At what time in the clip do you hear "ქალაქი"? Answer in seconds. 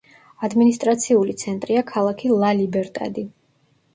1.91-2.31